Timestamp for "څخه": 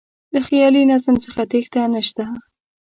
1.25-1.41